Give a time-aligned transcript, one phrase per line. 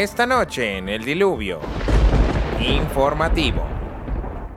[0.00, 1.60] Esta noche en El Diluvio.
[2.58, 3.62] Informativo.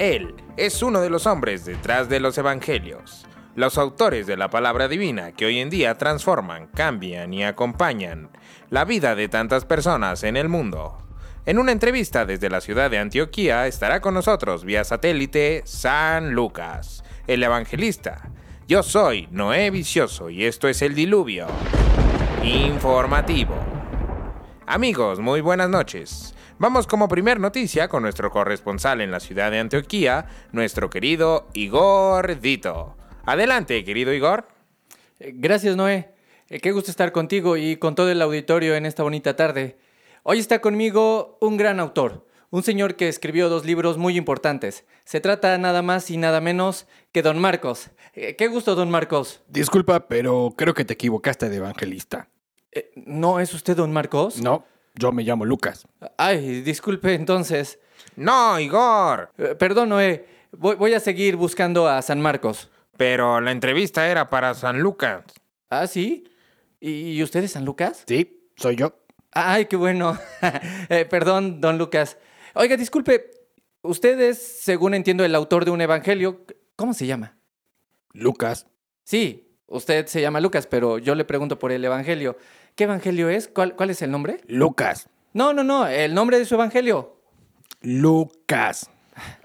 [0.00, 4.88] Él es uno de los hombres detrás de los evangelios, los autores de la palabra
[4.88, 8.30] divina que hoy en día transforman, cambian y acompañan
[8.68, 10.98] la vida de tantas personas en el mundo.
[11.46, 17.04] En una entrevista desde la ciudad de Antioquía estará con nosotros vía satélite San Lucas,
[17.28, 18.28] el evangelista.
[18.66, 21.46] Yo soy Noé Vicioso y esto es El Diluvio.
[22.42, 23.77] Informativo.
[24.70, 26.34] Amigos, muy buenas noches.
[26.58, 32.38] Vamos como primer noticia con nuestro corresponsal en la ciudad de Antioquía, nuestro querido Igor
[32.38, 32.94] Dito.
[33.24, 34.46] Adelante, querido Igor.
[35.20, 36.12] Eh, Gracias, Noé.
[36.50, 39.78] Eh, Qué gusto estar contigo y con todo el auditorio en esta bonita tarde.
[40.22, 44.84] Hoy está conmigo un gran autor, un señor que escribió dos libros muy importantes.
[45.04, 47.88] Se trata nada más y nada menos que Don Marcos.
[48.12, 49.40] Eh, Qué gusto, Don Marcos.
[49.48, 52.28] Disculpa, pero creo que te equivocaste de evangelista.
[52.78, 54.40] Eh, ¿No es usted Don Marcos?
[54.40, 54.64] No,
[54.94, 55.86] yo me llamo Lucas.
[56.16, 57.80] Ay, disculpe entonces.
[58.14, 59.32] No, Igor.
[59.36, 60.26] Eh, Perdón, Noé.
[60.52, 62.70] Voy, voy a seguir buscando a San Marcos.
[62.96, 65.24] Pero la entrevista era para San Lucas.
[65.70, 66.24] ¿Ah, sí?
[66.80, 68.04] ¿Y y usted es San Lucas?
[68.06, 68.94] Sí, soy yo.
[69.32, 70.16] Ay, qué bueno.
[70.88, 72.16] Eh, perdón, don Lucas.
[72.54, 73.30] Oiga, disculpe.
[73.82, 76.44] Usted es, según entiendo, el autor de un evangelio.
[76.76, 77.36] ¿Cómo se llama?
[78.12, 78.66] Lucas.
[79.04, 82.36] Sí, usted se llama Lucas, pero yo le pregunto por el evangelio.
[82.74, 83.48] ¿Qué evangelio es?
[83.48, 84.40] ¿Cuál, cuál es el nombre?
[84.46, 85.08] Lucas.
[85.32, 87.16] No, no, no, el nombre de su evangelio.
[87.82, 88.90] Lucas.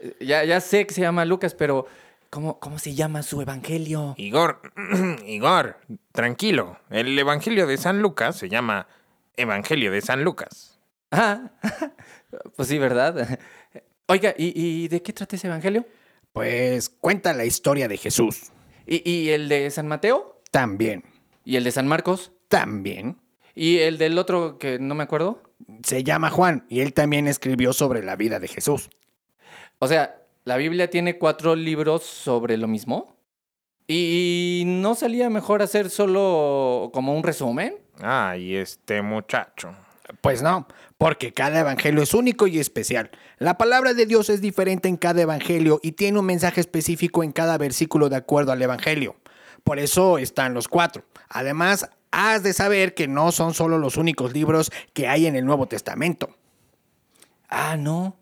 [0.00, 1.86] Eh, Ya, ya sé que se llama Lucas, pero
[2.30, 4.14] ¿cómo, cómo se llama su evangelio?
[4.16, 4.60] Igor,
[5.26, 5.76] Igor,
[6.12, 6.78] tranquilo.
[6.90, 8.86] El Evangelio de San Lucas se llama
[9.36, 10.78] Evangelio de San Lucas.
[11.10, 11.50] Ah,
[12.56, 13.38] pues sí, ¿verdad?
[14.06, 15.86] Oiga, ¿y, y de qué trata ese evangelio?
[16.32, 18.50] Pues cuenta la historia de Jesús.
[18.86, 20.40] ¿Y, y el de San Mateo?
[20.50, 21.04] También.
[21.44, 22.32] ¿Y el de San Marcos?
[22.48, 23.18] También.
[23.54, 25.42] ¿Y el del otro que no me acuerdo?
[25.82, 28.90] Se llama Juan y él también escribió sobre la vida de Jesús.
[29.78, 33.16] O sea, ¿la Biblia tiene cuatro libros sobre lo mismo?
[33.88, 37.74] ¿Y no salía mejor hacer solo como un resumen?
[38.00, 39.74] Ay, este muchacho.
[40.20, 40.68] Pues no,
[40.98, 43.10] porque cada evangelio es único y especial.
[43.38, 47.32] La palabra de Dios es diferente en cada evangelio y tiene un mensaje específico en
[47.32, 49.16] cada versículo de acuerdo al evangelio.
[49.64, 51.04] Por eso están los cuatro.
[51.28, 55.44] Además, has de saber que no son solo los únicos libros que hay en el
[55.44, 56.36] Nuevo Testamento.
[57.48, 58.16] Ah, no.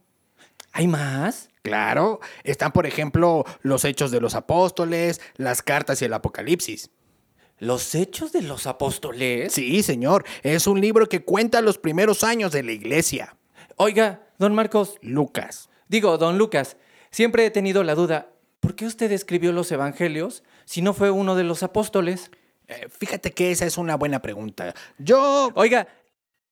[0.72, 1.48] ¿Hay más?
[1.62, 6.90] Claro, están por ejemplo los hechos de los apóstoles, las cartas y el Apocalipsis.
[7.60, 9.52] ¿Los hechos de los apóstoles?
[9.52, 13.36] Sí, señor, es un libro que cuenta los primeros años de la iglesia.
[13.76, 15.68] Oiga, don Marcos, Lucas.
[15.86, 16.78] digo, don Lucas,
[17.10, 21.36] siempre he tenido la duda, ¿por qué usted escribió los evangelios si no fue uno
[21.36, 22.30] de los apóstoles?
[22.66, 24.74] Eh, fíjate que esa es una buena pregunta.
[24.96, 25.50] Yo...
[25.54, 25.86] Oiga,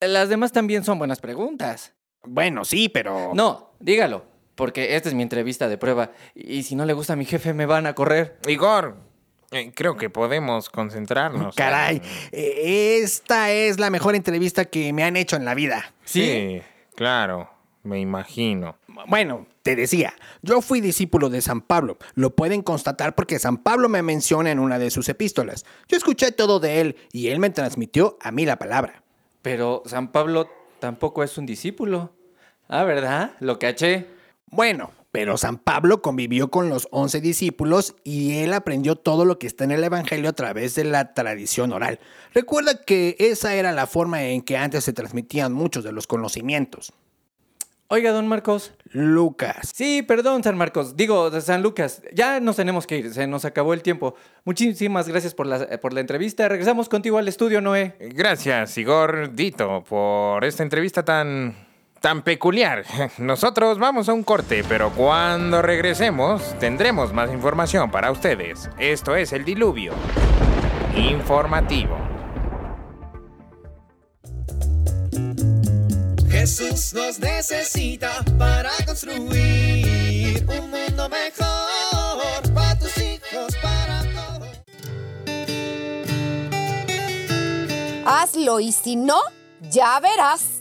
[0.00, 1.94] las demás también son buenas preguntas.
[2.22, 3.32] Bueno, sí, pero...
[3.34, 7.16] No, dígalo, porque esta es mi entrevista de prueba y si no le gusta a
[7.16, 8.38] mi jefe me van a correr.
[8.46, 9.07] Igor,
[9.74, 11.54] creo que podemos concentrarnos.
[11.54, 12.02] Caray,
[12.32, 15.92] eh, esta es la mejor entrevista que me han hecho en la vida.
[16.04, 16.60] Sí,
[16.94, 17.50] claro,
[17.82, 18.76] me imagino.
[19.06, 21.98] Bueno, te decía, yo fui discípulo de San Pablo.
[22.14, 25.64] Lo pueden constatar porque San Pablo me menciona en una de sus epístolas.
[25.88, 29.02] Yo escuché todo de él y él me transmitió a mí la palabra.
[29.42, 30.48] Pero San Pablo
[30.80, 32.12] tampoco es un discípulo.
[32.68, 33.32] Ah, ¿verdad?
[33.40, 34.06] Lo caché.
[34.46, 39.48] Bueno, pero San Pablo convivió con los once discípulos y él aprendió todo lo que
[39.48, 41.98] está en el Evangelio a través de la tradición oral.
[42.32, 46.92] Recuerda que esa era la forma en que antes se transmitían muchos de los conocimientos.
[47.88, 48.74] Oiga, don Marcos.
[48.92, 49.72] Lucas.
[49.74, 50.94] Sí, perdón, San Marcos.
[50.96, 52.00] Digo, de San Lucas.
[52.14, 54.14] Ya nos tenemos que ir, se nos acabó el tiempo.
[54.44, 56.48] Muchísimas gracias por la, por la entrevista.
[56.48, 57.96] Regresamos contigo al estudio, Noé.
[57.98, 61.67] Gracias, Igor Dito, por esta entrevista tan
[62.00, 62.84] tan peculiar.
[63.18, 68.70] Nosotros vamos a un corte, pero cuando regresemos tendremos más información para ustedes.
[68.78, 69.92] Esto es el diluvio
[70.96, 71.96] informativo.
[76.28, 84.48] Jesús nos necesita para construir un mundo mejor para tus hijos, para todos.
[88.06, 89.20] Hazlo y si no,
[89.60, 90.57] ya verás.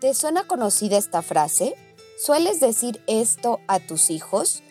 [0.00, 1.74] ¿Te suena conocida esta frase?
[2.16, 4.62] ¿Sueles decir esto a tus hijos?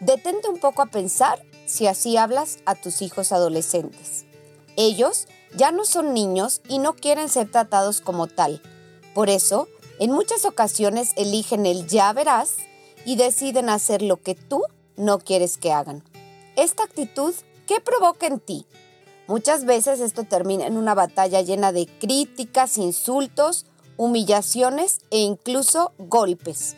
[0.00, 4.24] Detente un poco a pensar si así hablas a tus hijos adolescentes.
[4.78, 8.62] Ellos ya no son niños y no quieren ser tratados como tal.
[9.12, 9.68] Por eso,
[9.98, 12.54] en muchas ocasiones eligen el ya verás
[13.04, 14.62] y deciden hacer lo que tú
[14.96, 16.02] no quieres que hagan.
[16.56, 17.34] Esta actitud,
[17.66, 18.64] ¿qué provoca en ti?
[19.26, 23.66] Muchas veces esto termina en una batalla llena de críticas, insultos,
[24.00, 26.74] humillaciones e incluso golpes.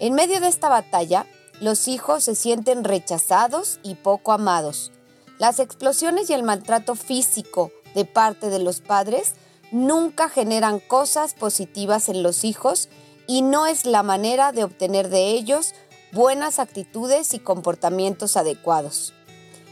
[0.00, 1.24] En medio de esta batalla,
[1.60, 4.90] los hijos se sienten rechazados y poco amados.
[5.38, 9.34] Las explosiones y el maltrato físico de parte de los padres
[9.70, 12.88] nunca generan cosas positivas en los hijos
[13.28, 15.74] y no es la manera de obtener de ellos
[16.10, 19.14] buenas actitudes y comportamientos adecuados.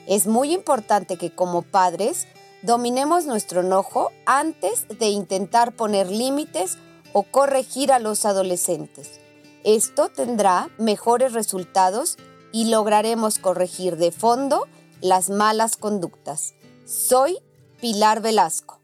[0.07, 2.29] Es muy importante que como padres
[2.63, 6.79] dominemos nuestro enojo antes de intentar poner límites
[7.13, 9.21] o corregir a los adolescentes.
[9.65, 12.17] Esto tendrá mejores resultados
[12.53, 14.67] y lograremos corregir de fondo
[15.01, 16.55] las malas conductas.
[16.85, 17.39] Soy
[17.81, 18.81] Pilar Velasco.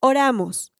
[0.00, 0.72] Oramos.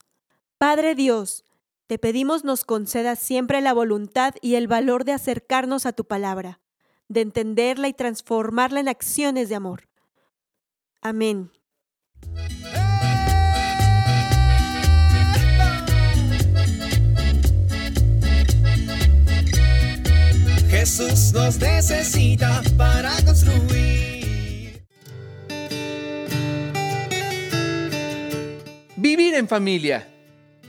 [0.58, 1.44] Padre Dios,
[1.86, 6.60] te pedimos nos concedas siempre la voluntad y el valor de acercarnos a tu palabra,
[7.08, 9.87] de entenderla y transformarla en acciones de amor.
[11.00, 11.50] Amén.
[20.68, 24.82] Jesús nos necesita para construir.
[28.96, 30.08] Vivir en familia.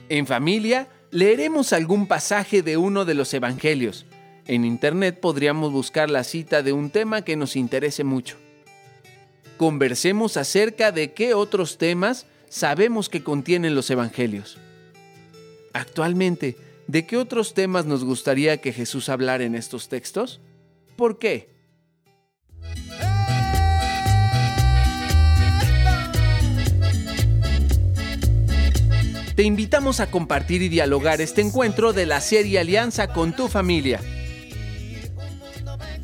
[0.08, 4.06] En familia leeremos algún pasaje de uno de los evangelios.
[4.48, 8.38] En internet podríamos buscar la cita de un tema que nos interese mucho.
[9.60, 14.58] Conversemos acerca de qué otros temas sabemos que contienen los evangelios.
[15.74, 16.56] Actualmente,
[16.88, 20.40] ¿de qué otros temas nos gustaría que Jesús hablara en estos textos?
[20.96, 21.50] ¿Por qué?
[29.36, 34.00] Te invitamos a compartir y dialogar este encuentro de la serie Alianza con tu familia.